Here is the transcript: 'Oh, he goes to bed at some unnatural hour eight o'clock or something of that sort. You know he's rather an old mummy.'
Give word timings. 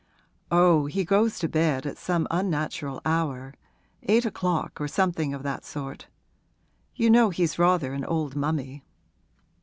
'Oh, 0.49 0.87
he 0.87 1.05
goes 1.05 1.37
to 1.37 1.47
bed 1.47 1.85
at 1.85 1.95
some 1.95 2.25
unnatural 2.31 3.01
hour 3.05 3.53
eight 4.01 4.25
o'clock 4.25 4.81
or 4.81 4.87
something 4.87 5.31
of 5.31 5.43
that 5.43 5.63
sort. 5.63 6.07
You 6.95 7.11
know 7.11 7.29
he's 7.29 7.59
rather 7.59 7.93
an 7.93 8.03
old 8.05 8.35
mummy.' 8.35 8.83